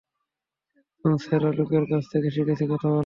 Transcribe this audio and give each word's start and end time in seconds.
একদম, 0.79 1.15
সেরা 1.23 1.49
লোকের 1.57 1.83
কাছ 1.91 2.03
থেকে 2.11 2.27
শিখেছি 2.35 2.63
বলে 2.63 2.71
কথা। 2.73 2.91